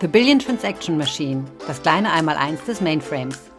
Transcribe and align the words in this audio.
The 0.00 0.08
Billion 0.08 0.40
Transaction 0.40 0.98
Machine, 0.98 1.44
das 1.68 1.80
kleine 1.80 2.12
Einmaleins 2.12 2.64
des 2.64 2.80
Mainframes. 2.80 3.50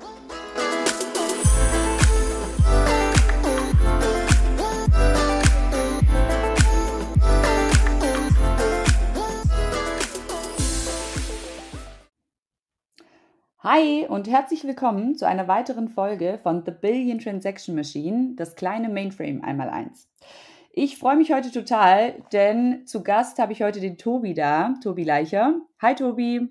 Hi 13.59 14.05
und 14.07 14.27
herzlich 14.27 14.65
willkommen 14.65 15.15
zu 15.15 15.25
einer 15.25 15.47
weiteren 15.47 15.87
Folge 15.87 16.39
von 16.43 16.63
The 16.65 16.71
Billion 16.71 17.19
Transaction 17.19 17.75
Machine, 17.75 18.33
das 18.35 18.55
kleine 18.55 18.89
Mainframe 18.89 19.41
einmal 19.41 19.69
eins. 19.69 20.09
Ich 20.77 20.97
freue 20.97 21.15
mich 21.15 21.31
heute 21.31 21.51
total, 21.51 22.21
denn 22.33 22.85
zu 22.85 23.01
Gast 23.01 23.39
habe 23.39 23.53
ich 23.53 23.63
heute 23.63 23.79
den 23.79 23.97
Tobi 23.97 24.33
da, 24.33 24.73
Tobi 24.83 25.05
Leicher. 25.05 25.61
Hi 25.81 25.95
Tobi. 25.95 26.49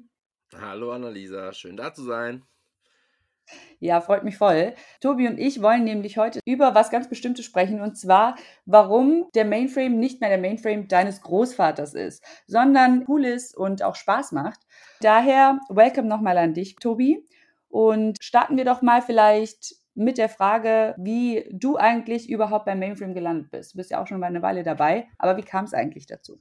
Hallo 0.59 0.93
Annalisa, 0.93 1.53
schön 1.53 1.77
da 1.77 1.93
zu 1.93 2.05
sein. 2.05 2.43
Ja, 3.81 4.01
freut 4.01 4.25
mich 4.25 4.39
voll. 4.39 4.73
Tobi 5.03 5.29
und 5.29 5.37
ich 5.37 5.61
wollen 5.61 5.84
nämlich 5.84 6.17
heute 6.17 6.41
über 6.47 6.75
was 6.75 6.91
ganz 6.91 7.07
Bestimmtes 7.07 7.45
sprechen 7.45 7.83
und 7.83 7.98
zwar, 7.98 8.37
warum 8.65 9.29
der 9.34 9.45
Mainframe 9.45 9.98
nicht 9.98 10.23
mehr 10.23 10.31
der 10.31 10.39
Mainframe 10.39 10.89
deines 10.89 11.20
Großvaters 11.20 11.93
ist, 11.93 12.25
sondern 12.47 13.05
cool 13.09 13.27
ist 13.27 13.55
und 13.55 13.83
auch 13.83 13.95
Spaß 13.95 14.33
macht. 14.33 14.61
Daher, 15.03 15.61
welcome 15.69 16.09
nochmal 16.09 16.39
an 16.39 16.55
dich, 16.55 16.77
Tobi. 16.77 17.29
Und 17.69 18.17
starten 18.23 18.56
wir 18.56 18.65
doch 18.65 18.81
mal 18.81 19.03
vielleicht 19.03 19.84
mit 19.95 20.19
der 20.19 20.29
Frage, 20.29 20.95
wie 20.98 21.48
du 21.51 21.77
eigentlich 21.77 22.29
überhaupt 22.29 22.65
beim 22.65 22.79
Mainframe 22.79 23.15
gelandet 23.15 23.51
bist. 23.51 23.75
Du 23.75 23.79
bist 23.79 23.91
ja 23.91 24.03
auch 24.03 24.07
schon 24.07 24.20
mal 24.20 24.27
eine 24.27 24.43
Weile 24.43 24.62
dabei, 24.62 25.09
aber 25.19 25.37
wie 25.37 25.43
kam 25.43 25.65
es 25.65 25.75
eigentlich 25.75 26.07
dazu? 26.07 26.41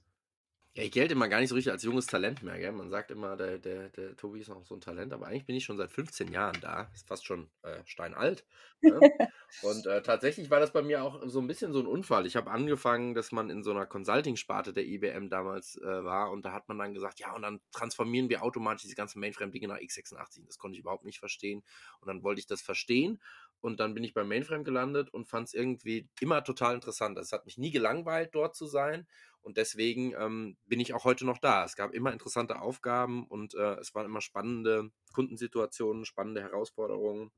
Ja, 0.75 0.81
ich 0.81 0.91
gelte 0.91 1.13
immer 1.13 1.29
gar 1.29 1.39
nicht 1.39 1.49
so 1.49 1.55
richtig 1.55 1.71
als 1.71 1.83
junges 1.83 2.07
Talent 2.07 2.41
mehr. 2.41 2.57
Gell? 2.57 2.71
Man 2.71 2.89
sagt 2.89 3.11
immer, 3.11 3.37
der, 3.37 3.59
der, 3.59 3.89
der 3.89 4.17
Tobi 4.17 4.39
ist 4.39 4.47
noch 4.47 4.65
so 4.65 4.73
ein 4.73 4.81
Talent, 4.81 5.13
aber 5.13 5.27
eigentlich 5.27 5.45
bin 5.45 5.55
ich 5.55 5.65
schon 5.65 5.77
seit 5.77 5.91
15 5.91 6.31
Jahren 6.31 6.59
da. 6.61 6.89
Ist 6.95 7.07
fast 7.07 7.27
schon 7.27 7.47
äh, 7.61 7.77
steinalt. 7.85 8.43
Ne? 8.81 8.99
und 9.61 9.85
äh, 9.85 10.01
tatsächlich 10.01 10.49
war 10.49 10.59
das 10.59 10.73
bei 10.73 10.81
mir 10.81 11.03
auch 11.03 11.21
so 11.27 11.39
ein 11.39 11.45
bisschen 11.45 11.73
so 11.73 11.79
ein 11.79 11.85
Unfall. 11.85 12.25
Ich 12.25 12.35
habe 12.35 12.49
angefangen, 12.49 13.13
dass 13.13 13.31
man 13.31 13.51
in 13.51 13.61
so 13.61 13.69
einer 13.69 13.85
Consulting-Sparte 13.85 14.73
der 14.73 14.83
IBM 14.87 15.29
damals 15.29 15.77
äh, 15.77 16.03
war 16.03 16.31
und 16.31 16.43
da 16.43 16.53
hat 16.53 16.67
man 16.67 16.79
dann 16.79 16.95
gesagt, 16.95 17.19
ja, 17.19 17.35
und 17.35 17.43
dann 17.43 17.61
transformieren 17.71 18.29
wir 18.29 18.41
automatisch 18.41 18.81
diese 18.81 18.95
ganzen 18.95 19.19
Mainframe-Dinge 19.19 19.67
nach 19.67 19.77
x86. 19.77 20.43
Das 20.47 20.57
konnte 20.57 20.73
ich 20.73 20.79
überhaupt 20.79 21.05
nicht 21.05 21.19
verstehen. 21.19 21.61
Und 21.99 22.07
dann 22.07 22.23
wollte 22.23 22.39
ich 22.39 22.47
das 22.47 22.63
verstehen 22.63 23.21
und 23.63 23.79
dann 23.79 23.93
bin 23.93 24.03
ich 24.03 24.13
beim 24.13 24.27
Mainframe 24.27 24.65
gelandet 24.65 25.09
und 25.13 25.29
fand 25.29 25.47
es 25.47 25.53
irgendwie 25.53 26.09
immer 26.19 26.43
total 26.43 26.75
interessant. 26.75 27.17
Es 27.17 27.31
hat 27.31 27.45
mich 27.45 27.57
nie 27.57 27.71
gelangweilt, 27.71 28.35
dort 28.35 28.57
zu 28.57 28.67
sein. 28.67 29.07
Und 29.41 29.55
deswegen 29.55 30.13
ähm, 30.19 30.57
bin 30.65 30.81
ich 30.81 30.93
auch 30.93 31.05
heute 31.05 31.25
noch 31.25 31.37
da. 31.37 31.63
Es 31.63 31.77
gab 31.77 31.93
immer 31.93 32.11
interessante 32.11 32.61
Aufgaben 32.61 33.25
und 33.25 33.55
äh, 33.55 33.75
es 33.75 33.95
waren 33.95 34.05
immer 34.05 34.19
spannende 34.19 34.89
Kundensituationen, 35.13 36.03
spannende 36.03 36.41
Herausforderungen. 36.41 37.31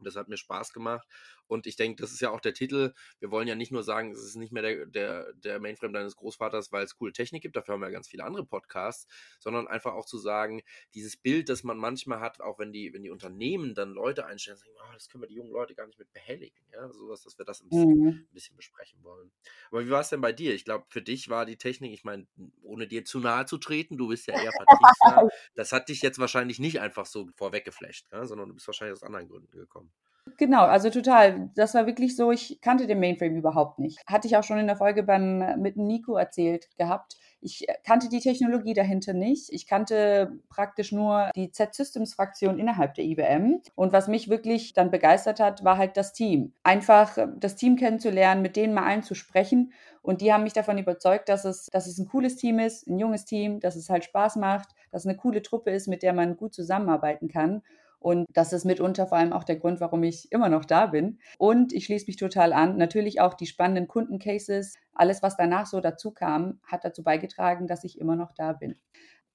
Und 0.00 0.06
das 0.06 0.16
hat 0.16 0.28
mir 0.28 0.36
Spaß 0.36 0.72
gemacht. 0.72 1.06
Und 1.46 1.66
ich 1.66 1.76
denke, 1.76 2.00
das 2.00 2.12
ist 2.12 2.20
ja 2.20 2.30
auch 2.30 2.40
der 2.40 2.54
Titel. 2.54 2.94
Wir 3.18 3.30
wollen 3.30 3.46
ja 3.46 3.54
nicht 3.54 3.72
nur 3.72 3.82
sagen, 3.82 4.12
es 4.12 4.24
ist 4.24 4.36
nicht 4.36 4.52
mehr 4.52 4.62
der, 4.62 4.86
der, 4.86 5.32
der 5.34 5.60
Mainframe 5.60 5.92
deines 5.92 6.16
Großvaters, 6.16 6.72
weil 6.72 6.84
es 6.84 6.96
coole 6.96 7.12
Technik 7.12 7.42
gibt, 7.42 7.56
dafür 7.56 7.74
haben 7.74 7.80
wir 7.80 7.88
ja 7.88 7.92
ganz 7.92 8.08
viele 8.08 8.24
andere 8.24 8.44
Podcasts, 8.44 9.06
sondern 9.38 9.68
einfach 9.68 9.92
auch 9.94 10.06
zu 10.06 10.18
sagen, 10.18 10.62
dieses 10.94 11.16
Bild, 11.16 11.48
das 11.48 11.62
man 11.62 11.76
manchmal 11.76 12.20
hat, 12.20 12.40
auch 12.40 12.58
wenn 12.58 12.72
die, 12.72 12.94
wenn 12.94 13.02
die 13.02 13.10
Unternehmen 13.10 13.74
dann 13.74 13.92
Leute 13.92 14.26
einstellen, 14.26 14.56
sagen, 14.56 14.72
oh, 14.76 14.92
das 14.94 15.08
können 15.08 15.22
wir 15.22 15.28
die 15.28 15.34
jungen 15.34 15.52
Leute 15.52 15.74
gar 15.74 15.86
nicht 15.86 15.98
mit 15.98 16.12
behelligen. 16.12 16.58
Ja, 16.72 16.88
sowas, 16.90 17.22
dass 17.22 17.36
wir 17.38 17.44
das 17.44 17.62
ein 17.62 17.68
bisschen, 17.68 17.90
mhm. 17.90 18.08
ein 18.08 18.28
bisschen 18.32 18.56
besprechen 18.56 19.02
wollen. 19.02 19.30
Aber 19.70 19.84
wie 19.84 19.90
war 19.90 20.00
es 20.00 20.08
denn 20.08 20.20
bei 20.20 20.32
dir? 20.32 20.54
Ich 20.54 20.64
glaube, 20.64 20.86
für 20.88 21.02
dich 21.02 21.28
war 21.28 21.46
die 21.46 21.56
Technik, 21.56 21.92
ich 21.92 22.04
meine, 22.04 22.26
ohne 22.70 22.86
dir 22.86 23.04
zu 23.04 23.18
nahe 23.20 23.46
zu 23.46 23.58
treten, 23.58 23.98
du 23.98 24.08
bist 24.08 24.26
ja 24.26 24.34
eher 24.34 24.52
Vertriebsnah, 24.56 25.28
das 25.54 25.72
hat 25.72 25.88
dich 25.88 26.02
jetzt 26.02 26.18
wahrscheinlich 26.18 26.58
nicht 26.58 26.80
einfach 26.80 27.06
so 27.06 27.28
vorweggeflasht, 27.36 28.06
ja, 28.12 28.26
sondern 28.26 28.48
du 28.48 28.54
bist 28.54 28.66
wahrscheinlich 28.68 28.94
aus 28.94 29.02
anderen 29.02 29.28
Gründen 29.28 29.56
gekommen. 29.58 29.92
Genau, 30.36 30.62
also 30.64 30.90
total. 30.90 31.50
Das 31.54 31.74
war 31.74 31.86
wirklich 31.86 32.16
so, 32.16 32.30
ich 32.30 32.60
kannte 32.60 32.86
den 32.86 33.00
Mainframe 33.00 33.36
überhaupt 33.36 33.78
nicht. 33.78 33.98
Hatte 34.06 34.26
ich 34.26 34.36
auch 34.36 34.44
schon 34.44 34.58
in 34.58 34.66
der 34.66 34.76
Folge 34.76 35.02
beim, 35.02 35.60
mit 35.60 35.76
Nico 35.76 36.16
erzählt 36.16 36.68
gehabt. 36.78 37.16
Ich 37.42 37.66
kannte 37.84 38.08
die 38.10 38.20
Technologie 38.20 38.74
dahinter 38.74 39.14
nicht. 39.14 39.50
Ich 39.50 39.66
kannte 39.66 40.32
praktisch 40.50 40.92
nur 40.92 41.30
die 41.36 41.50
Z-Systems-Fraktion 41.50 42.58
innerhalb 42.58 42.94
der 42.94 43.04
IBM. 43.04 43.62
Und 43.74 43.92
was 43.92 44.08
mich 44.08 44.28
wirklich 44.28 44.74
dann 44.74 44.90
begeistert 44.90 45.40
hat, 45.40 45.64
war 45.64 45.78
halt 45.78 45.96
das 45.96 46.12
Team. 46.12 46.52
Einfach 46.62 47.16
das 47.38 47.56
Team 47.56 47.76
kennenzulernen, 47.76 48.42
mit 48.42 48.56
denen 48.56 48.74
mal 48.74 48.84
allen 48.84 49.02
zu 49.02 49.14
sprechen. 49.14 49.72
Und 50.02 50.20
die 50.20 50.32
haben 50.32 50.44
mich 50.44 50.52
davon 50.52 50.76
überzeugt, 50.78 51.28
dass 51.30 51.44
es, 51.46 51.66
dass 51.66 51.86
es 51.86 51.98
ein 51.98 52.08
cooles 52.08 52.36
Team 52.36 52.58
ist, 52.58 52.86
ein 52.86 52.98
junges 52.98 53.24
Team, 53.24 53.60
dass 53.60 53.76
es 53.76 53.88
halt 53.88 54.04
Spaß 54.04 54.36
macht, 54.36 54.68
dass 54.90 55.02
es 55.02 55.06
eine 55.08 55.16
coole 55.16 55.42
Truppe 55.42 55.70
ist, 55.70 55.88
mit 55.88 56.02
der 56.02 56.12
man 56.12 56.36
gut 56.36 56.54
zusammenarbeiten 56.54 57.28
kann. 57.28 57.62
Und 58.00 58.26
das 58.32 58.52
ist 58.52 58.64
mitunter 58.64 59.06
vor 59.06 59.18
allem 59.18 59.32
auch 59.32 59.44
der 59.44 59.56
Grund, 59.56 59.80
warum 59.80 60.02
ich 60.02 60.32
immer 60.32 60.48
noch 60.48 60.64
da 60.64 60.86
bin. 60.86 61.18
Und 61.38 61.72
ich 61.72 61.84
schließe 61.84 62.06
mich 62.06 62.16
total 62.16 62.52
an. 62.52 62.78
Natürlich 62.78 63.20
auch 63.20 63.34
die 63.34 63.46
spannenden 63.46 63.88
Kundencases. 63.88 64.74
Alles, 64.94 65.22
was 65.22 65.36
danach 65.36 65.66
so 65.66 65.80
dazu 65.80 66.10
kam, 66.10 66.60
hat 66.66 66.84
dazu 66.84 67.04
beigetragen, 67.04 67.66
dass 67.66 67.84
ich 67.84 68.00
immer 68.00 68.16
noch 68.16 68.32
da 68.32 68.54
bin. 68.54 68.76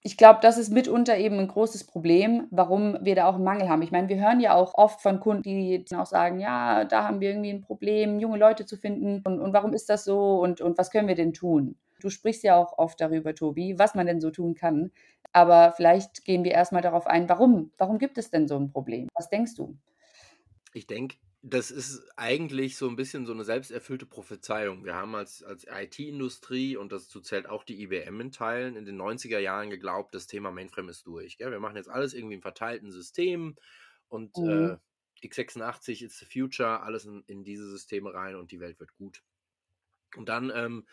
Ich 0.02 0.18
glaube, 0.18 0.40
das 0.42 0.58
ist 0.58 0.72
mitunter 0.72 1.18
eben 1.18 1.40
ein 1.40 1.48
großes 1.48 1.86
Problem, 1.86 2.48
warum 2.52 2.98
wir 3.02 3.16
da 3.16 3.28
auch 3.28 3.36
einen 3.36 3.44
Mangel 3.44 3.70
haben. 3.70 3.82
Ich 3.82 3.92
meine, 3.92 4.08
wir 4.08 4.20
hören 4.20 4.40
ja 4.40 4.54
auch 4.54 4.76
oft 4.76 5.02
von 5.02 5.20
Kunden, 5.20 5.44
die 5.44 5.84
auch 5.96 6.06
sagen, 6.06 6.40
ja, 6.40 6.86
da 6.86 7.08
haben 7.08 7.22
wir 7.22 7.30
irgendwie 7.30 7.50
ein 7.52 7.62
Problem, 7.62 8.20
junge 8.20 8.38
Leute 8.38 8.66
zu 8.66 8.78
finden. 8.78 9.22
Und, 9.26 9.40
und 9.40 9.54
warum 9.54 9.74
ist 9.74 9.90
das 9.90 10.06
so? 10.06 10.40
Und, 10.40 10.62
und 10.62 10.78
was 10.78 10.92
können 10.92 11.08
wir 11.08 11.16
denn 11.16 11.34
tun? 11.34 11.76
Du 12.02 12.10
sprichst 12.10 12.44
ja 12.44 12.56
auch 12.56 12.78
oft 12.78 13.00
darüber, 13.00 13.34
Tobi, 13.34 13.80
was 13.80 13.96
man 13.96 14.06
denn 14.06 14.22
so 14.22 14.32
tun 14.32 14.56
kann. 14.56 14.92
Aber 15.32 15.74
vielleicht 15.74 16.26
gehen 16.26 16.44
wir 16.44 16.52
erstmal 16.52 16.82
darauf 16.82 17.08
ein, 17.08 17.28
warum? 17.30 17.72
Warum 17.78 17.98
gibt 18.00 18.18
es 18.18 18.30
denn 18.30 18.48
so 18.48 18.58
ein 18.58 18.70
Problem? 18.70 19.10
Was 19.16 19.30
denkst 19.30 19.56
du? 19.56 19.78
Ich 20.74 20.88
denke, 20.88 21.18
das 21.48 21.70
ist 21.70 22.02
eigentlich 22.16 22.76
so 22.76 22.90
ein 22.90 22.96
bisschen 22.96 23.28
so 23.28 23.34
eine 23.34 23.44
selbsterfüllte 23.44 24.08
Prophezeiung. 24.08 24.84
Wir 24.84 24.96
haben 24.96 25.14
als, 25.14 25.44
als 25.44 25.68
IT-Industrie, 25.70 26.76
und 26.76 26.92
dazu 26.92 27.22
zählt 27.22 27.48
auch 27.48 27.64
die 27.64 27.84
IBM 27.84 28.20
in 28.20 28.32
Teilen, 28.32 28.76
in 28.76 28.86
den 28.86 29.00
90er 29.00 29.38
Jahren 29.38 29.70
geglaubt, 29.70 30.16
das 30.16 30.26
Thema 30.26 30.50
Mainframe 30.52 30.90
ist 30.90 31.06
durch. 31.06 31.38
Gell? 31.38 31.52
Wir 31.52 31.60
machen 31.60 31.76
jetzt 31.76 31.90
alles 31.90 32.16
irgendwie 32.16 32.36
im 32.36 32.42
verteilten 32.42 32.92
System 32.92 33.56
und 34.08 34.36
mhm. 34.38 34.80
äh, 35.22 35.28
x86 35.28 36.04
is 36.04 36.18
the 36.18 36.26
future, 36.26 36.82
alles 36.82 37.06
in, 37.06 37.24
in, 37.28 37.44
diese 37.44 37.70
Systeme 37.70 38.14
rein 38.14 38.36
und 38.36 38.52
die 38.52 38.60
Welt 38.60 38.80
wird 38.80 38.96
gut. 38.96 39.22
Und 40.16 40.30
dann 40.30 40.52
ähm, 40.56 40.88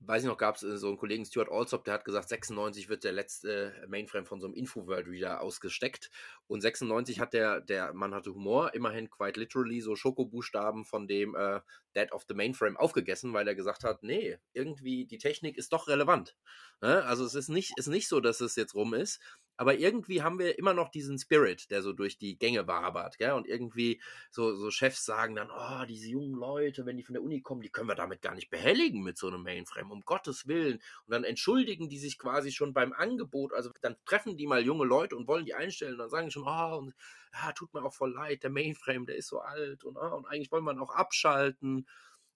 weiß 0.00 0.22
ich 0.22 0.28
noch, 0.28 0.38
gab 0.38 0.56
es 0.56 0.62
äh, 0.62 0.76
so 0.76 0.88
einen 0.88 0.96
Kollegen 0.96 1.24
Stuart 1.24 1.50
Alsop, 1.50 1.84
der 1.84 1.94
hat 1.94 2.04
gesagt, 2.04 2.28
96 2.28 2.88
wird 2.88 3.04
der 3.04 3.12
letzte 3.12 3.74
Mainframe 3.88 4.26
von 4.26 4.40
so 4.40 4.46
einem 4.46 4.54
Info-World-Reader 4.54 5.40
ausgesteckt. 5.40 6.10
Und 6.46 6.60
96 6.60 7.20
hat 7.20 7.32
der, 7.32 7.60
der 7.60 7.92
Mann 7.92 8.14
hatte 8.14 8.34
Humor, 8.34 8.74
immerhin 8.74 9.10
quite 9.10 9.38
literally 9.38 9.80
so 9.80 9.96
Schokobuchstaben 9.96 10.84
von 10.84 11.08
dem 11.08 11.34
äh, 11.34 11.60
Dead 11.96 12.12
of 12.12 12.24
the 12.28 12.34
Mainframe 12.34 12.76
aufgegessen, 12.76 13.32
weil 13.32 13.48
er 13.48 13.54
gesagt 13.54 13.84
hat, 13.84 14.02
nee, 14.02 14.38
irgendwie 14.52 15.06
die 15.06 15.18
Technik 15.18 15.56
ist 15.56 15.72
doch 15.72 15.88
relevant. 15.88 16.36
Ne? 16.80 17.04
Also 17.04 17.24
es 17.24 17.34
ist 17.34 17.48
nicht, 17.48 17.72
ist 17.76 17.88
nicht 17.88 18.08
so, 18.08 18.20
dass 18.20 18.40
es 18.40 18.56
jetzt 18.56 18.74
rum 18.74 18.94
ist, 18.94 19.20
aber 19.58 19.76
irgendwie 19.76 20.22
haben 20.22 20.38
wir 20.38 20.56
immer 20.56 20.72
noch 20.72 20.88
diesen 20.88 21.18
Spirit, 21.18 21.70
der 21.72 21.82
so 21.82 21.92
durch 21.92 22.16
die 22.16 22.38
Gänge 22.38 22.68
wabert, 22.68 23.18
gell? 23.18 23.32
Und 23.32 23.46
irgendwie 23.48 24.00
so, 24.30 24.54
so 24.54 24.70
Chefs 24.70 25.04
sagen 25.04 25.34
dann, 25.34 25.50
oh, 25.50 25.84
diese 25.84 26.08
jungen 26.08 26.34
Leute, 26.34 26.86
wenn 26.86 26.96
die 26.96 27.02
von 27.02 27.14
der 27.14 27.24
Uni 27.24 27.42
kommen, 27.42 27.60
die 27.60 27.68
können 27.68 27.88
wir 27.88 27.96
damit 27.96 28.22
gar 28.22 28.36
nicht 28.36 28.50
behelligen 28.50 29.02
mit 29.02 29.18
so 29.18 29.26
einem 29.26 29.42
Mainframe, 29.42 29.90
um 29.90 30.02
Gottes 30.02 30.46
Willen. 30.46 30.76
Und 31.06 31.12
dann 31.12 31.24
entschuldigen 31.24 31.88
die 31.88 31.98
sich 31.98 32.18
quasi 32.18 32.52
schon 32.52 32.72
beim 32.72 32.92
Angebot, 32.92 33.52
also 33.52 33.70
dann 33.82 33.96
treffen 34.04 34.36
die 34.36 34.46
mal 34.46 34.64
junge 34.64 34.84
Leute 34.84 35.16
und 35.16 35.26
wollen 35.26 35.44
die 35.44 35.54
einstellen, 35.54 35.94
und 35.94 35.98
dann 35.98 36.10
sagen 36.10 36.28
die 36.28 36.32
schon, 36.32 36.46
oh, 36.46 36.78
und, 36.78 36.94
ja, 37.34 37.50
tut 37.52 37.74
mir 37.74 37.84
auch 37.84 37.94
voll 37.94 38.12
leid, 38.14 38.44
der 38.44 38.50
Mainframe, 38.50 39.06
der 39.06 39.16
ist 39.16 39.26
so 39.28 39.40
alt 39.40 39.82
und, 39.84 39.96
oh, 39.96 40.16
und 40.16 40.26
eigentlich 40.26 40.52
wollen 40.52 40.64
wir 40.64 40.72
ihn 40.72 40.78
auch 40.78 40.94
abschalten. 40.94 41.88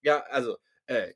Ja, 0.02 0.24
also 0.30 0.58
äh, 0.92 1.14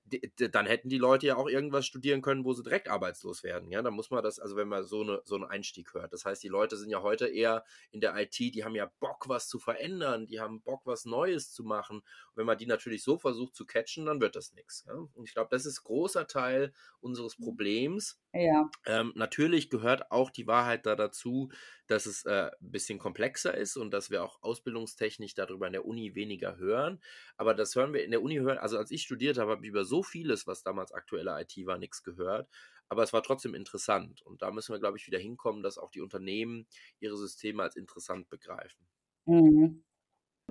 dann 0.50 0.66
hätten 0.66 0.88
die 0.88 0.98
Leute 0.98 1.26
ja 1.26 1.36
auch 1.36 1.48
irgendwas 1.48 1.86
studieren 1.86 2.22
können, 2.22 2.44
wo 2.44 2.52
sie 2.52 2.62
direkt 2.62 2.88
arbeitslos 2.88 3.42
werden. 3.42 3.70
Ja, 3.70 3.82
da 3.82 3.90
muss 3.90 4.10
man 4.10 4.22
das, 4.22 4.38
also 4.38 4.56
wenn 4.56 4.68
man 4.68 4.84
so, 4.84 5.02
eine, 5.02 5.22
so 5.24 5.34
einen 5.34 5.44
Einstieg 5.44 5.94
hört. 5.94 6.12
Das 6.12 6.24
heißt, 6.24 6.42
die 6.42 6.48
Leute 6.48 6.76
sind 6.76 6.90
ja 6.90 7.02
heute 7.02 7.26
eher 7.26 7.64
in 7.90 8.00
der 8.00 8.16
IT, 8.16 8.38
die 8.38 8.64
haben 8.64 8.74
ja 8.74 8.90
Bock, 9.00 9.28
was 9.28 9.48
zu 9.48 9.58
verändern, 9.58 10.26
die 10.26 10.40
haben 10.40 10.62
Bock, 10.62 10.82
was 10.84 11.04
Neues 11.04 11.52
zu 11.52 11.64
machen. 11.64 11.98
Und 11.98 12.36
wenn 12.36 12.46
man 12.46 12.58
die 12.58 12.66
natürlich 12.66 13.02
so 13.02 13.18
versucht 13.18 13.54
zu 13.54 13.66
catchen, 13.66 14.06
dann 14.06 14.20
wird 14.20 14.36
das 14.36 14.52
nichts. 14.52 14.84
Ja? 14.86 14.94
Und 14.94 15.24
ich 15.24 15.34
glaube, 15.34 15.48
das 15.50 15.66
ist 15.66 15.82
großer 15.82 16.26
Teil 16.26 16.72
unseres 17.00 17.36
Problems. 17.36 18.18
Ja. 18.36 18.70
Ähm, 18.86 19.12
natürlich 19.16 19.70
gehört 19.70 20.10
auch 20.12 20.30
die 20.30 20.46
Wahrheit 20.46 20.86
da 20.86 20.94
dazu, 20.96 21.50
dass 21.88 22.06
es 22.06 22.24
äh, 22.24 22.50
ein 22.60 22.70
bisschen 22.70 22.98
komplexer 22.98 23.54
ist 23.56 23.76
und 23.76 23.90
dass 23.92 24.10
wir 24.10 24.22
auch 24.24 24.42
ausbildungstechnisch 24.42 25.34
darüber 25.34 25.66
in 25.66 25.72
der 25.72 25.84
Uni 25.86 26.14
weniger 26.14 26.56
hören. 26.56 27.00
Aber 27.36 27.54
das 27.54 27.74
hören 27.74 27.92
wir 27.92 28.04
in 28.04 28.12
der 28.12 28.22
Uni 28.22 28.36
hören. 28.36 28.58
Also 28.58 28.78
als 28.78 28.90
ich 28.90 29.02
studiert 29.02 29.38
habe, 29.38 29.52
habe 29.52 29.62
ich 29.64 29.68
über 29.70 29.84
so 29.84 30.02
vieles, 30.02 30.46
was 30.46 30.62
damals 30.62 30.92
aktuelle 30.92 31.40
IT 31.40 31.54
war, 31.66 31.78
nichts 31.78 32.02
gehört. 32.02 32.48
Aber 32.88 33.02
es 33.02 33.12
war 33.12 33.22
trotzdem 33.22 33.54
interessant. 33.54 34.22
Und 34.22 34.42
da 34.42 34.50
müssen 34.52 34.72
wir, 34.72 34.80
glaube 34.80 34.98
ich, 34.98 35.06
wieder 35.06 35.18
hinkommen, 35.18 35.62
dass 35.62 35.78
auch 35.78 35.90
die 35.90 36.00
Unternehmen 36.00 36.66
ihre 37.00 37.16
Systeme 37.16 37.62
als 37.62 37.76
interessant 37.76 38.28
begreifen. 38.28 38.86
Mhm. 39.26 39.85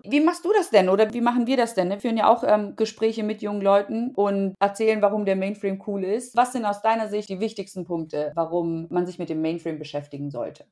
Wie 0.03 0.19
machst 0.19 0.45
du 0.45 0.51
das 0.53 0.69
denn 0.69 0.89
oder 0.89 1.13
wie 1.13 1.21
machen 1.21 1.47
wir 1.47 1.57
das 1.57 1.74
denn? 1.74 1.89
Wir 1.89 2.00
führen 2.00 2.18
ja 2.18 2.27
auch 2.27 2.44
ähm, 2.45 2.75
Gespräche 2.75 3.24
mit 3.24 3.42
jungen 3.42 3.62
Leuten 3.62 4.12
und 4.13 4.56
erzählen, 4.59 5.01
warum 5.01 5.25
der 5.25 5.36
Mainframe 5.36 5.81
cool 5.88 6.03
ist. 6.03 6.36
Was 6.36 6.51
sind 6.53 6.65
aus 6.65 6.81
deiner 6.81 7.07
Sicht 7.07 7.30
die 7.30 7.39
wichtigsten 7.39 7.86
Punkte, 7.86 8.31
warum 8.36 8.88
man 8.89 9.06
sich 9.06 9.19
mit 9.19 9.30
dem 9.30 9.42
Mainframe 9.42 9.80
beschäftigen 9.80 10.30
sollte? 10.30 10.65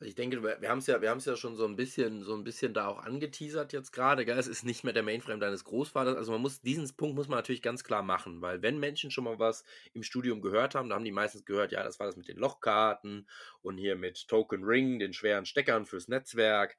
Also 0.00 0.08
ich 0.08 0.16
denke, 0.16 0.42
wir 0.42 0.68
haben 0.68 0.80
es 0.80 0.86
ja, 0.86 1.00
wir 1.00 1.08
haben 1.08 1.18
es 1.18 1.24
ja 1.24 1.34
schon 1.34 1.56
so 1.56 1.64
ein 1.64 1.76
bisschen, 1.76 2.24
so 2.24 2.34
ein 2.34 2.44
bisschen 2.44 2.74
da 2.74 2.88
auch 2.88 2.98
angeteasert 2.98 3.72
jetzt 3.72 3.92
gerade. 3.92 4.26
Es 4.26 4.48
ist 4.48 4.64
nicht 4.64 4.84
mehr 4.84 4.92
der 4.92 5.02
Mainframe 5.02 5.40
deines 5.40 5.64
Großvaters. 5.64 6.16
Also 6.16 6.32
man 6.32 6.42
muss 6.42 6.60
diesen 6.60 6.86
Punkt 6.96 7.16
muss 7.16 7.28
man 7.28 7.38
natürlich 7.38 7.62
ganz 7.62 7.84
klar 7.84 8.02
machen, 8.02 8.42
weil 8.42 8.60
wenn 8.60 8.78
Menschen 8.78 9.10
schon 9.10 9.24
mal 9.24 9.38
was 9.38 9.64
im 9.94 10.02
Studium 10.02 10.42
gehört 10.42 10.74
haben, 10.74 10.88
da 10.88 10.96
haben 10.96 11.04
die 11.04 11.12
meistens 11.12 11.44
gehört, 11.44 11.72
ja, 11.72 11.82
das 11.82 12.00
war 12.00 12.06
das 12.06 12.16
mit 12.16 12.28
den 12.28 12.36
Lochkarten 12.36 13.28
und 13.62 13.78
hier 13.78 13.96
mit 13.96 14.28
Token 14.28 14.64
Ring, 14.64 14.98
den 14.98 15.14
schweren 15.14 15.46
Steckern 15.46 15.86
fürs 15.86 16.08
Netzwerk. 16.08 16.76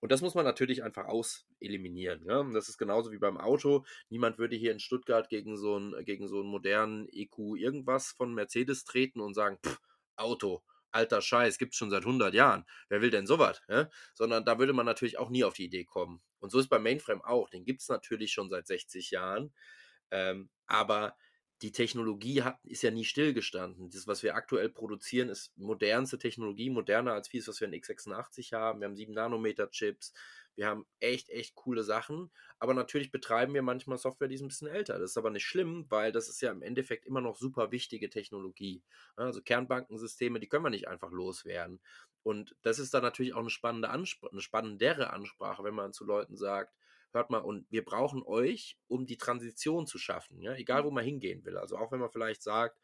Und 0.00 0.12
das 0.12 0.20
muss 0.20 0.34
man 0.34 0.44
natürlich 0.44 0.82
einfach 0.82 1.06
auseliminieren. 1.06 2.24
Ja? 2.24 2.42
das 2.52 2.68
ist 2.68 2.78
genauso 2.78 3.10
wie 3.10 3.18
beim 3.18 3.36
Auto. 3.36 3.84
Niemand 4.10 4.38
würde 4.38 4.56
hier 4.56 4.72
in 4.72 4.80
Stuttgart 4.80 5.28
gegen 5.28 5.56
so 5.56 5.76
einen, 5.76 6.04
gegen 6.04 6.28
so 6.28 6.40
einen 6.40 6.48
modernen 6.48 7.08
EQ 7.10 7.56
irgendwas 7.56 8.12
von 8.12 8.34
Mercedes 8.34 8.84
treten 8.84 9.20
und 9.20 9.34
sagen, 9.34 9.58
pff, 9.64 9.80
Auto, 10.16 10.62
alter 10.92 11.20
Scheiß, 11.20 11.58
gibt 11.58 11.72
es 11.72 11.78
schon 11.78 11.90
seit 11.90 12.02
100 12.02 12.34
Jahren. 12.34 12.64
Wer 12.88 13.00
will 13.00 13.10
denn 13.10 13.26
sowas? 13.26 13.60
Ja? 13.68 13.88
Sondern 14.14 14.44
da 14.44 14.58
würde 14.58 14.72
man 14.72 14.86
natürlich 14.86 15.18
auch 15.18 15.30
nie 15.30 15.44
auf 15.44 15.54
die 15.54 15.64
Idee 15.64 15.84
kommen. 15.84 16.22
Und 16.40 16.50
so 16.50 16.58
ist 16.58 16.68
beim 16.68 16.82
Mainframe 16.82 17.22
auch. 17.22 17.48
Den 17.50 17.64
gibt 17.64 17.80
es 17.80 17.88
natürlich 17.88 18.32
schon 18.32 18.48
seit 18.50 18.66
60 18.66 19.10
Jahren. 19.10 19.52
Ähm, 20.10 20.48
aber 20.66 21.16
die 21.62 21.72
Technologie 21.72 22.42
hat, 22.42 22.58
ist 22.64 22.82
ja 22.82 22.90
nie 22.90 23.04
stillgestanden. 23.04 23.90
Das, 23.90 24.06
was 24.06 24.22
wir 24.22 24.36
aktuell 24.36 24.68
produzieren, 24.68 25.28
ist 25.28 25.56
modernste 25.56 26.18
Technologie, 26.18 26.70
moderner 26.70 27.14
als 27.14 27.28
vieles, 27.28 27.48
was 27.48 27.60
wir 27.60 27.68
in 27.68 27.74
x86 27.74 28.52
haben. 28.52 28.80
Wir 28.80 28.86
haben 28.86 28.96
7 28.96 29.12
Nanometer 29.12 29.70
Chips. 29.70 30.12
Wir 30.54 30.66
haben 30.66 30.86
echt, 30.98 31.30
echt 31.30 31.54
coole 31.54 31.84
Sachen. 31.84 32.30
Aber 32.58 32.74
natürlich 32.74 33.10
betreiben 33.10 33.54
wir 33.54 33.62
manchmal 33.62 33.98
Software, 33.98 34.28
die 34.28 34.34
ist 34.36 34.42
ein 34.42 34.48
bisschen 34.48 34.68
älter. 34.68 34.98
Das 34.98 35.10
ist 35.10 35.16
aber 35.16 35.30
nicht 35.30 35.46
schlimm, 35.46 35.86
weil 35.88 36.12
das 36.12 36.28
ist 36.28 36.40
ja 36.40 36.50
im 36.50 36.62
Endeffekt 36.62 37.06
immer 37.06 37.20
noch 37.20 37.36
super 37.36 37.70
wichtige 37.70 38.10
Technologie. 38.10 38.82
Also 39.16 39.40
Kernbankensysteme, 39.40 40.40
die 40.40 40.48
können 40.48 40.64
wir 40.64 40.70
nicht 40.70 40.88
einfach 40.88 41.10
loswerden. 41.10 41.80
Und 42.22 42.56
das 42.62 42.78
ist 42.78 42.92
dann 42.94 43.02
natürlich 43.02 43.34
auch 43.34 43.40
eine 43.40 43.50
spannende 43.50 43.88
Anspr 43.88 44.30
eine 44.30 44.40
spannendere 44.40 45.10
Ansprache, 45.10 45.64
wenn 45.64 45.74
man 45.74 45.92
zu 45.92 46.04
Leuten 46.04 46.36
sagt, 46.36 46.74
hört 47.12 47.30
mal, 47.30 47.38
und 47.38 47.66
wir 47.70 47.84
brauchen 47.84 48.22
euch, 48.22 48.76
um 48.86 49.06
die 49.06 49.16
Transition 49.16 49.86
zu 49.86 49.98
schaffen, 49.98 50.40
ja, 50.40 50.54
egal 50.54 50.84
wo 50.84 50.90
man 50.90 51.04
hingehen 51.04 51.44
will. 51.44 51.56
Also 51.56 51.76
auch 51.76 51.92
wenn 51.92 52.00
man 52.00 52.10
vielleicht 52.10 52.42
sagt, 52.42 52.78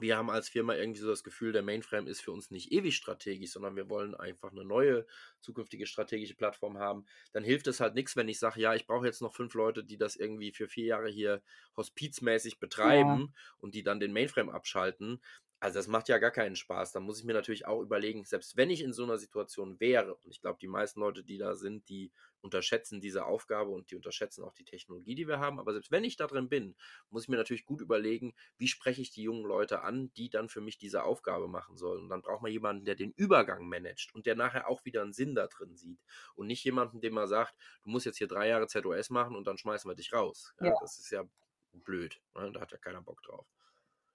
wir 0.00 0.16
haben 0.16 0.30
als 0.30 0.48
Firma 0.48 0.74
irgendwie 0.74 1.00
so 1.00 1.08
das 1.08 1.22
Gefühl, 1.22 1.52
der 1.52 1.62
Mainframe 1.62 2.08
ist 2.08 2.20
für 2.20 2.32
uns 2.32 2.50
nicht 2.50 2.72
ewig 2.72 2.96
strategisch, 2.96 3.52
sondern 3.52 3.76
wir 3.76 3.88
wollen 3.88 4.14
einfach 4.14 4.50
eine 4.50 4.64
neue 4.64 5.06
zukünftige 5.40 5.86
strategische 5.86 6.34
Plattform 6.34 6.78
haben. 6.78 7.06
Dann 7.32 7.44
hilft 7.44 7.68
es 7.68 7.78
halt 7.78 7.94
nichts, 7.94 8.16
wenn 8.16 8.28
ich 8.28 8.40
sage, 8.40 8.60
ja, 8.60 8.74
ich 8.74 8.86
brauche 8.86 9.06
jetzt 9.06 9.22
noch 9.22 9.34
fünf 9.34 9.54
Leute, 9.54 9.84
die 9.84 9.96
das 9.96 10.16
irgendwie 10.16 10.52
für 10.52 10.66
vier 10.66 10.86
Jahre 10.86 11.10
hier 11.10 11.42
hospizmäßig 11.76 12.58
betreiben 12.58 13.20
ja. 13.20 13.40
und 13.58 13.74
die 13.74 13.84
dann 13.84 14.00
den 14.00 14.12
Mainframe 14.12 14.50
abschalten. 14.50 15.22
Also 15.64 15.78
das 15.78 15.88
macht 15.88 16.10
ja 16.10 16.18
gar 16.18 16.30
keinen 16.30 16.56
Spaß. 16.56 16.92
Da 16.92 17.00
muss 17.00 17.20
ich 17.20 17.24
mir 17.24 17.32
natürlich 17.32 17.64
auch 17.64 17.80
überlegen, 17.80 18.26
selbst 18.26 18.58
wenn 18.58 18.68
ich 18.68 18.82
in 18.82 18.92
so 18.92 19.02
einer 19.02 19.16
Situation 19.16 19.80
wäre, 19.80 20.14
und 20.14 20.30
ich 20.30 20.42
glaube, 20.42 20.58
die 20.60 20.68
meisten 20.68 21.00
Leute, 21.00 21.24
die 21.24 21.38
da 21.38 21.54
sind, 21.54 21.88
die 21.88 22.12
unterschätzen 22.42 23.00
diese 23.00 23.24
Aufgabe 23.24 23.70
und 23.70 23.90
die 23.90 23.96
unterschätzen 23.96 24.44
auch 24.44 24.52
die 24.52 24.66
Technologie, 24.66 25.14
die 25.14 25.26
wir 25.26 25.38
haben. 25.38 25.58
Aber 25.58 25.72
selbst 25.72 25.90
wenn 25.90 26.04
ich 26.04 26.18
da 26.18 26.26
drin 26.26 26.50
bin, 26.50 26.76
muss 27.08 27.22
ich 27.22 27.28
mir 27.30 27.38
natürlich 27.38 27.64
gut 27.64 27.80
überlegen, 27.80 28.34
wie 28.58 28.68
spreche 28.68 29.00
ich 29.00 29.10
die 29.10 29.22
jungen 29.22 29.46
Leute 29.46 29.80
an, 29.80 30.12
die 30.18 30.28
dann 30.28 30.50
für 30.50 30.60
mich 30.60 30.76
diese 30.76 31.02
Aufgabe 31.02 31.48
machen 31.48 31.78
sollen. 31.78 32.02
Und 32.02 32.08
dann 32.10 32.20
braucht 32.20 32.42
man 32.42 32.52
jemanden, 32.52 32.84
der 32.84 32.94
den 32.94 33.12
Übergang 33.12 33.66
managt 33.66 34.14
und 34.14 34.26
der 34.26 34.36
nachher 34.36 34.68
auch 34.68 34.84
wieder 34.84 35.00
einen 35.00 35.14
Sinn 35.14 35.34
da 35.34 35.46
drin 35.46 35.78
sieht. 35.78 36.02
Und 36.34 36.46
nicht 36.46 36.62
jemanden, 36.62 37.00
dem 37.00 37.14
man 37.14 37.26
sagt, 37.26 37.54
du 37.84 37.88
musst 37.88 38.04
jetzt 38.04 38.18
hier 38.18 38.28
drei 38.28 38.48
Jahre 38.48 38.66
ZOS 38.66 39.08
machen 39.08 39.34
und 39.34 39.46
dann 39.46 39.56
schmeißen 39.56 39.90
wir 39.90 39.94
dich 39.94 40.12
raus. 40.12 40.52
Ja, 40.60 40.66
ja. 40.66 40.76
Das 40.82 40.98
ist 40.98 41.10
ja 41.10 41.24
blöd. 41.72 42.20
Ne? 42.34 42.52
Da 42.52 42.60
hat 42.60 42.72
ja 42.72 42.76
keiner 42.76 43.00
Bock 43.00 43.22
drauf. 43.22 43.46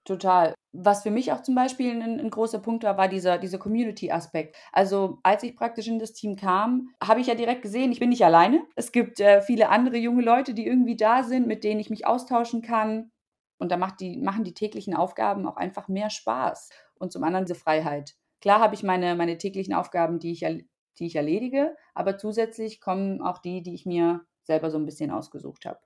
Total. 0.04 0.54
Was 0.72 1.02
für 1.02 1.10
mich 1.10 1.32
auch 1.32 1.42
zum 1.42 1.54
Beispiel 1.54 1.90
ein, 1.90 2.20
ein 2.20 2.30
großer 2.30 2.58
Punkt 2.58 2.84
war, 2.84 2.96
war 2.96 3.08
dieser, 3.08 3.38
dieser 3.38 3.58
Community-Aspekt. 3.58 4.56
Also 4.72 5.18
als 5.22 5.42
ich 5.42 5.56
praktisch 5.56 5.88
in 5.88 5.98
das 5.98 6.12
Team 6.12 6.36
kam, 6.36 6.88
habe 7.02 7.20
ich 7.20 7.26
ja 7.26 7.34
direkt 7.34 7.62
gesehen, 7.62 7.92
ich 7.92 8.00
bin 8.00 8.08
nicht 8.08 8.24
alleine. 8.24 8.64
Es 8.76 8.92
gibt 8.92 9.20
äh, 9.20 9.42
viele 9.42 9.68
andere 9.68 9.96
junge 9.98 10.22
Leute, 10.22 10.54
die 10.54 10.66
irgendwie 10.66 10.96
da 10.96 11.22
sind, 11.22 11.46
mit 11.46 11.64
denen 11.64 11.80
ich 11.80 11.90
mich 11.90 12.06
austauschen 12.06 12.62
kann. 12.62 13.10
Und 13.58 13.70
da 13.72 13.76
macht 13.76 14.00
die, 14.00 14.16
machen 14.16 14.44
die 14.44 14.54
täglichen 14.54 14.94
Aufgaben 14.94 15.46
auch 15.46 15.56
einfach 15.56 15.88
mehr 15.88 16.08
Spaß. 16.08 16.70
Und 16.98 17.12
zum 17.12 17.24
anderen 17.24 17.44
diese 17.44 17.58
Freiheit. 17.58 18.14
Klar 18.40 18.60
habe 18.60 18.74
ich 18.74 18.82
meine, 18.82 19.14
meine 19.16 19.36
täglichen 19.36 19.74
Aufgaben, 19.74 20.18
die 20.18 20.32
ich, 20.32 20.40
die 20.40 21.06
ich 21.06 21.16
erledige, 21.16 21.76
aber 21.94 22.16
zusätzlich 22.16 22.80
kommen 22.80 23.20
auch 23.20 23.38
die, 23.38 23.62
die 23.62 23.74
ich 23.74 23.84
mir 23.84 24.24
selber 24.44 24.70
so 24.70 24.78
ein 24.78 24.86
bisschen 24.86 25.10
ausgesucht 25.10 25.66
habe. 25.66 25.80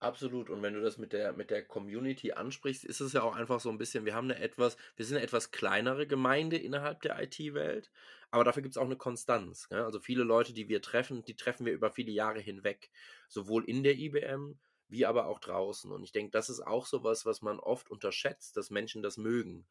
Absolut. 0.00 0.48
Und 0.48 0.62
wenn 0.62 0.74
du 0.74 0.80
das 0.80 0.96
mit 0.96 1.12
der, 1.12 1.32
mit 1.32 1.50
der 1.50 1.64
Community 1.64 2.32
ansprichst, 2.32 2.84
ist 2.84 3.00
es 3.00 3.14
ja 3.14 3.22
auch 3.22 3.34
einfach 3.34 3.58
so 3.58 3.68
ein 3.68 3.78
bisschen, 3.78 4.04
wir 4.04 4.14
haben 4.14 4.30
eine 4.30 4.40
etwas, 4.40 4.76
wir 4.94 5.04
sind 5.04 5.16
eine 5.16 5.24
etwas 5.24 5.50
kleinere 5.50 6.06
Gemeinde 6.06 6.56
innerhalb 6.56 7.02
der 7.02 7.20
IT-Welt, 7.20 7.90
aber 8.30 8.44
dafür 8.44 8.62
gibt 8.62 8.74
es 8.74 8.78
auch 8.78 8.84
eine 8.84 8.96
Konstanz. 8.96 9.66
Ja? 9.72 9.84
Also 9.84 9.98
viele 9.98 10.22
Leute, 10.22 10.52
die 10.52 10.68
wir 10.68 10.82
treffen, 10.82 11.24
die 11.24 11.34
treffen 11.34 11.66
wir 11.66 11.72
über 11.72 11.90
viele 11.90 12.12
Jahre 12.12 12.38
hinweg, 12.38 12.90
sowohl 13.28 13.64
in 13.64 13.82
der 13.82 13.96
IBM 13.96 14.58
wie 14.88 15.04
aber 15.04 15.26
auch 15.26 15.40
draußen. 15.40 15.90
Und 15.90 16.04
ich 16.04 16.12
denke, 16.12 16.30
das 16.30 16.48
ist 16.48 16.60
auch 16.66 16.86
sowas, 16.86 17.26
was 17.26 17.42
man 17.42 17.58
oft 17.58 17.90
unterschätzt, 17.90 18.56
dass 18.56 18.70
Menschen 18.70 19.02
das 19.02 19.16
mögen, 19.16 19.66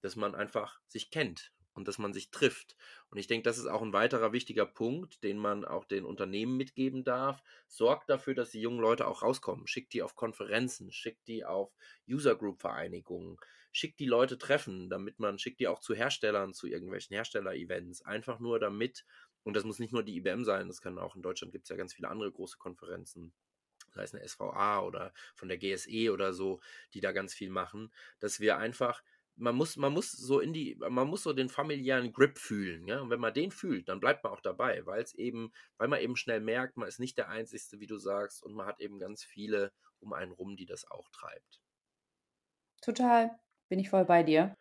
dass 0.00 0.16
man 0.16 0.34
einfach 0.34 0.80
sich 0.88 1.10
kennt 1.10 1.52
und 1.74 1.88
dass 1.88 1.98
man 1.98 2.12
sich 2.12 2.30
trifft. 2.30 2.76
Und 3.10 3.18
ich 3.18 3.26
denke, 3.26 3.44
das 3.44 3.58
ist 3.58 3.66
auch 3.66 3.82
ein 3.82 3.92
weiterer 3.92 4.32
wichtiger 4.32 4.66
Punkt, 4.66 5.22
den 5.22 5.38
man 5.38 5.64
auch 5.64 5.84
den 5.84 6.04
Unternehmen 6.04 6.56
mitgeben 6.56 7.04
darf. 7.04 7.42
Sorgt 7.66 8.10
dafür, 8.10 8.34
dass 8.34 8.50
die 8.50 8.60
jungen 8.60 8.80
Leute 8.80 9.06
auch 9.06 9.22
rauskommen. 9.22 9.66
Schickt 9.66 9.92
die 9.92 10.02
auf 10.02 10.16
Konferenzen, 10.16 10.92
schickt 10.92 11.28
die 11.28 11.44
auf 11.44 11.72
User 12.08 12.34
Group 12.34 12.60
Vereinigungen, 12.60 13.36
schickt 13.72 14.00
die 14.00 14.06
Leute 14.06 14.38
treffen, 14.38 14.90
damit 14.90 15.18
man, 15.18 15.38
schickt 15.38 15.60
die 15.60 15.68
auch 15.68 15.80
zu 15.80 15.94
Herstellern, 15.94 16.54
zu 16.54 16.66
irgendwelchen 16.66 17.14
Hersteller-Events. 17.14 18.02
Einfach 18.02 18.40
nur 18.40 18.58
damit, 18.58 19.04
und 19.44 19.54
das 19.54 19.64
muss 19.64 19.78
nicht 19.78 19.92
nur 19.92 20.02
die 20.02 20.16
IBM 20.16 20.44
sein, 20.44 20.68
das 20.68 20.80
kann 20.80 20.98
auch 20.98 21.16
in 21.16 21.22
Deutschland 21.22 21.52
gibt 21.52 21.64
es 21.64 21.70
ja 21.70 21.76
ganz 21.76 21.94
viele 21.94 22.08
andere 22.08 22.32
große 22.32 22.58
Konferenzen 22.58 23.32
sei 23.94 24.02
es 24.02 24.14
eine 24.14 24.26
SVA 24.26 24.82
oder 24.82 25.12
von 25.34 25.48
der 25.48 25.58
GSE 25.58 26.12
oder 26.12 26.32
so, 26.32 26.60
die 26.94 27.00
da 27.00 27.12
ganz 27.12 27.34
viel 27.34 27.50
machen, 27.50 27.92
dass 28.20 28.40
wir 28.40 28.58
einfach 28.58 29.02
man 29.38 29.54
muss, 29.54 29.76
man 29.76 29.92
muss 29.92 30.12
so 30.12 30.40
in 30.40 30.52
die, 30.52 30.76
man 30.78 31.08
muss 31.08 31.22
so 31.22 31.32
den 31.32 31.48
familiären 31.48 32.12
Grip 32.12 32.38
fühlen, 32.38 32.86
ja. 32.86 33.00
Und 33.00 33.10
wenn 33.10 33.20
man 33.20 33.32
den 33.32 33.50
fühlt, 33.50 33.88
dann 33.88 34.00
bleibt 34.00 34.24
man 34.24 34.32
auch 34.32 34.40
dabei, 34.40 34.84
weil 34.86 35.02
es 35.02 35.14
eben, 35.14 35.52
weil 35.78 35.88
man 35.88 36.00
eben 36.00 36.16
schnell 36.16 36.40
merkt, 36.40 36.76
man 36.76 36.88
ist 36.88 37.00
nicht 37.00 37.16
der 37.18 37.28
Einzige, 37.28 37.80
wie 37.80 37.86
du 37.86 37.98
sagst, 37.98 38.42
und 38.42 38.54
man 38.54 38.66
hat 38.66 38.80
eben 38.80 38.98
ganz 38.98 39.24
viele 39.24 39.72
um 40.00 40.12
einen 40.12 40.32
rum, 40.32 40.56
die 40.56 40.66
das 40.66 40.90
auch 40.90 41.08
treibt. 41.10 41.60
Total, 42.82 43.30
bin 43.68 43.78
ich 43.78 43.90
voll 43.90 44.04
bei 44.04 44.22
dir. 44.22 44.54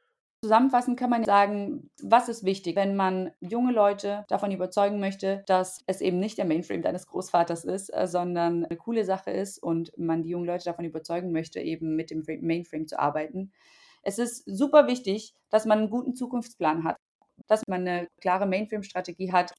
Zusammenfassend 0.44 1.00
kann 1.00 1.10
man 1.10 1.24
sagen, 1.24 1.90
was 2.02 2.30
ist 2.30 2.46
wichtig, 2.46 2.76
wenn 2.76 2.96
man 2.96 3.32
junge 3.40 3.74
Leute 3.74 4.24
davon 4.28 4.52
überzeugen 4.52 5.00
möchte, 5.00 5.44
dass 5.48 5.84
es 5.88 6.00
eben 6.00 6.20
nicht 6.20 6.38
der 6.38 6.46
Mainframe 6.46 6.84
deines 6.84 7.08
Großvaters 7.08 7.66
ist, 7.66 7.90
äh, 7.90 8.06
sondern 8.06 8.66
eine 8.66 8.78
coole 8.78 9.04
Sache 9.04 9.32
ist 9.32 9.58
und 9.58 9.92
man 9.98 10.22
die 10.22 10.30
jungen 10.30 10.46
Leute 10.46 10.66
davon 10.66 10.86
überzeugen 10.86 11.32
möchte, 11.32 11.60
eben 11.60 11.96
mit 11.96 12.12
dem 12.12 12.24
Mainframe 12.42 12.86
zu 12.86 13.00
arbeiten 13.00 13.52
es 14.04 14.20
ist 14.20 14.44
super 14.46 14.88
wichtig, 14.88 15.34
dass 15.50 15.66
man 15.66 15.80
einen 15.80 15.90
guten 15.90 16.16
Zukunftsplan 16.16 16.84
hat, 16.84 16.98
dass 17.48 17.64
man 17.68 17.82
eine 17.82 18.08
klare 18.22 18.46
Mainframe-Strategie 18.46 19.32
hat. 19.32 19.54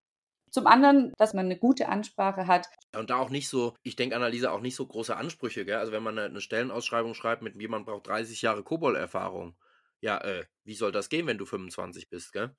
Zum 0.50 0.66
anderen, 0.66 1.12
dass 1.18 1.34
man 1.34 1.44
eine 1.46 1.58
gute 1.58 1.88
Ansprache 1.88 2.46
hat. 2.46 2.68
Und 2.96 3.10
da 3.10 3.16
auch 3.16 3.28
nicht 3.28 3.48
so, 3.48 3.74
ich 3.82 3.96
denke, 3.96 4.16
Annalisa, 4.16 4.50
auch 4.50 4.62
nicht 4.62 4.76
so 4.76 4.86
große 4.86 5.14
Ansprüche. 5.14 5.66
Gell? 5.66 5.76
Also 5.76 5.92
wenn 5.92 6.02
man 6.02 6.18
eine, 6.18 6.40
Stellenausschreibung 6.40 7.14
schreibt 7.14 7.42
mit 7.42 7.60
jemand 7.60 7.86
braucht 7.86 8.06
30 8.06 8.40
Jahre 8.40 8.62
Kobol-Erfahrung. 8.62 9.54
Ja, 10.00 10.18
äh, 10.18 10.44
wie 10.64 10.74
soll 10.74 10.92
das 10.92 11.08
gehen, 11.08 11.26
wenn 11.26 11.38
du 11.38 11.44
25 11.44 12.08
bist, 12.08 12.32
gell? 12.32 12.54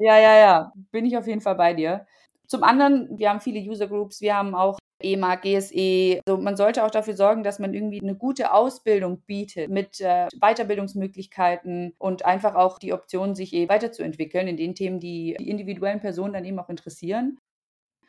Ja, 0.00 0.16
ja, 0.16 0.36
ja, 0.36 0.72
bin 0.92 1.06
ich 1.06 1.16
auf 1.16 1.26
jeden 1.26 1.40
Fall 1.40 1.56
bei 1.56 1.74
dir. 1.74 2.06
Zum 2.46 2.62
anderen, 2.62 3.18
wir 3.18 3.30
haben 3.30 3.40
viele 3.40 3.58
User 3.58 3.88
Groups, 3.88 4.20
wir 4.20 4.36
haben 4.36 4.54
auch 4.54 4.78
EMA, 5.00 5.36
GSE. 5.36 6.20
Also 6.26 6.40
man 6.40 6.56
sollte 6.56 6.84
auch 6.84 6.90
dafür 6.90 7.14
sorgen, 7.14 7.42
dass 7.42 7.58
man 7.58 7.74
irgendwie 7.74 8.00
eine 8.00 8.16
gute 8.16 8.52
Ausbildung 8.52 9.20
bietet 9.22 9.70
mit 9.70 10.00
äh, 10.00 10.26
Weiterbildungsmöglichkeiten 10.40 11.94
und 11.98 12.24
einfach 12.24 12.54
auch 12.54 12.78
die 12.78 12.92
Option, 12.92 13.34
sich 13.34 13.52
eh 13.54 13.68
weiterzuentwickeln 13.68 14.48
in 14.48 14.56
den 14.56 14.74
Themen, 14.74 15.00
die 15.00 15.36
die 15.38 15.48
individuellen 15.48 16.00
Personen 16.00 16.32
dann 16.32 16.44
eben 16.44 16.58
auch 16.58 16.68
interessieren. 16.68 17.38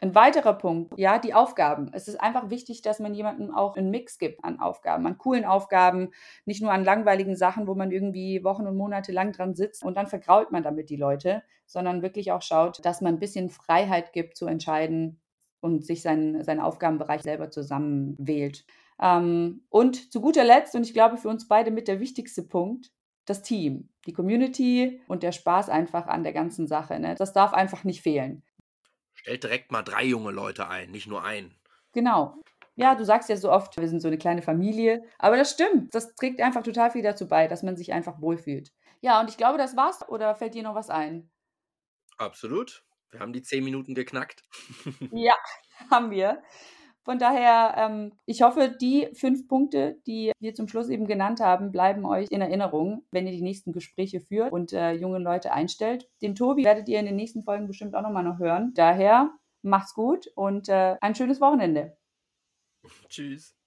Ein 0.02 0.16
weiterer 0.16 0.54
Punkt, 0.54 0.94
ja, 0.98 1.20
die 1.20 1.34
Aufgaben. 1.34 1.92
Es 1.92 2.08
ist 2.08 2.22
einfach 2.22 2.50
wichtig, 2.50 2.82
dass 2.82 3.00
man 3.00 3.14
jemandem 3.14 3.54
auch 3.54 3.76
einen 3.76 3.90
Mix 3.90 4.18
gibt 4.18 4.46
an 4.46 4.62
Aufgaben, 4.62 5.06
an 5.06 5.18
coolen 5.18 5.44
Aufgaben, 5.44 6.12
nicht 6.46 6.62
nur 6.62 6.72
an 6.72 6.86
langweiligen 6.86 7.36
Sachen, 7.36 7.68
wo 7.68 7.76
man 7.76 7.92
irgendwie 7.92 8.42
Wochen 8.46 8.66
und 8.66 8.78
Monate 8.78 9.12
lang 9.12 9.34
dran 9.34 9.56
sitzt 9.56 9.84
und 9.84 9.98
dann 9.98 10.08
vergrault 10.08 10.52
man 10.52 10.64
damit 10.64 10.90
die 10.90 10.96
Leute, 10.96 11.44
sondern 11.66 12.02
wirklich 12.02 12.32
auch 12.32 12.42
schaut, 12.42 12.84
dass 12.86 13.02
man 13.02 13.16
ein 13.16 13.20
bisschen 13.20 13.50
Freiheit 13.50 14.14
gibt 14.14 14.38
zu 14.38 14.46
entscheiden, 14.46 15.20
und 15.62 15.86
sich 15.86 16.02
seinen, 16.02 16.44
seinen 16.44 16.60
Aufgabenbereich 16.60 17.22
selber 17.22 17.52
zusammenwählt. 17.52 18.66
Ähm, 19.02 19.64
und 19.70 20.12
zu 20.12 20.22
guter 20.22 20.44
Letzt, 20.44 20.76
und 20.76 20.84
ich 20.84 20.94
glaube 20.94 21.18
für 21.18 21.30
uns 21.30 21.48
beide 21.48 21.72
mit 21.72 21.88
der 21.88 22.00
wichtigste 22.00 22.44
Punkt, 22.44 22.92
das 23.26 23.42
Team, 23.42 23.90
die 24.06 24.14
Community 24.14 25.02
und 25.08 25.24
der 25.24 25.32
Spaß 25.32 25.70
einfach 25.70 26.08
an 26.08 26.24
der 26.24 26.34
ganzen 26.34 26.68
Sache. 26.68 27.00
Ne? 27.00 27.16
Das 27.16 27.32
darf 27.32 27.54
einfach 27.54 27.84
nicht 27.84 28.02
fehlen. 28.02 28.44
Stellt 29.14 29.44
direkt 29.44 29.72
mal 29.72 29.84
drei 29.84 30.04
junge 30.04 30.32
Leute 30.32 30.68
ein, 30.68 30.92
nicht 30.92 31.08
nur 31.08 31.24
einen. 31.24 31.54
Genau. 31.94 32.42
Ja, 32.76 32.96
du 32.96 33.04
sagst 33.04 33.30
ja 33.30 33.36
so 33.36 33.52
oft, 33.52 33.78
wir 33.78 33.90
sind 33.90 34.00
so 34.00 34.08
eine 34.08 34.18
kleine 34.18 34.42
Familie. 34.42 35.04
Aber 35.18 35.36
das 35.36 35.52
stimmt. 35.52 35.94
Das 35.94 36.16
trägt 36.16 36.42
einfach 36.42 36.64
total 36.64 36.92
viel 36.92 37.04
dazu 37.04 37.28
bei, 37.28 37.48
dass 37.48 37.62
man 37.62 37.76
sich 37.76 37.92
einfach 37.92 38.22
wohlfühlt. 38.22 38.72
Ja, 39.02 39.20
und 39.20 39.30
ich 39.30 39.38
glaube, 39.38 39.58
das 39.58 39.76
war's. 39.76 40.08
Oder 40.08 40.34
fällt 40.36 40.54
dir 40.54 40.64
noch 40.64 40.76
was 40.76 40.90
ein? 40.90 41.30
Absolut. 42.18 42.84
Wir 43.12 43.20
haben 43.20 43.34
die 43.34 43.42
zehn 43.42 43.64
Minuten 43.64 43.96
geknackt. 43.96 44.44
ja, 45.12 45.36
haben 45.90 46.12
wir. 46.12 46.42
Von 47.04 47.18
daher, 47.18 47.74
ähm, 47.78 48.12
ich 48.26 48.42
hoffe, 48.42 48.76
die 48.80 49.10
fünf 49.14 49.48
Punkte, 49.48 50.00
die 50.06 50.32
wir 50.40 50.54
zum 50.54 50.68
Schluss 50.68 50.90
eben 50.90 51.08
genannt 51.08 51.40
haben, 51.40 51.72
bleiben 51.72 52.06
euch 52.06 52.28
in 52.30 52.42
Erinnerung, 52.42 53.04
wenn 53.12 53.26
ihr 53.26 53.32
die 53.32 53.42
nächsten 53.42 53.72
Gespräche 53.72 54.20
führt 54.20 54.52
und 54.52 54.74
äh, 54.74 54.92
junge 54.92 55.20
Leute 55.20 55.52
einstellt. 55.52 56.08
Den 56.22 56.36
Tobi 56.36 56.66
werdet 56.66 56.88
ihr 56.88 57.00
in 57.00 57.06
den 57.06 57.16
nächsten 57.16 57.44
Folgen 57.44 57.68
bestimmt 57.68 57.96
auch 57.96 58.04
nochmal 58.04 58.24
noch 58.24 58.38
hören. 58.38 58.74
Daher 58.76 59.32
macht's 59.62 59.94
gut 59.94 60.28
und 60.36 60.70
äh, 60.70 60.98
ein 61.02 61.16
schönes 61.16 61.42
Wochenende. 61.42 61.98
Tschüss. 63.08 63.59